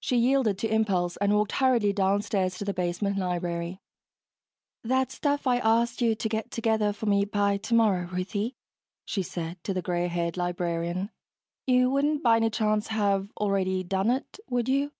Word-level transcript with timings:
She 0.00 0.18
yielded 0.18 0.58
to 0.58 0.68
impulse 0.68 1.16
and 1.16 1.32
walked 1.32 1.52
hurriedly 1.52 1.94
downstairs 1.94 2.58
to 2.58 2.64
the 2.66 2.74
basement 2.74 3.16
library. 3.16 3.80
"That 4.82 5.10
stuff 5.10 5.46
I 5.46 5.56
asked 5.60 6.02
you 6.02 6.14
to 6.14 6.28
get 6.28 6.50
together 6.50 6.92
for 6.92 7.06
me 7.06 7.24
by 7.24 7.56
tomorrow, 7.56 8.06
Ruthie," 8.12 8.54
she 9.06 9.22
said 9.22 9.64
to 9.64 9.72
the 9.72 9.80
gray 9.80 10.08
haired 10.08 10.36
librarian. 10.36 11.08
"You 11.66 11.88
wouldn't 11.88 12.22
by 12.22 12.36
any 12.36 12.50
chance 12.50 12.88
have 12.88 13.32
already 13.38 13.82
done 13.82 14.10
it, 14.10 14.38
would 14.50 14.68
you?" 14.68 14.92